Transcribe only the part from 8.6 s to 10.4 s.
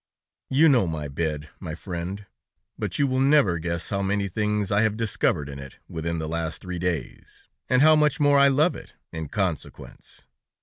it, in consequence.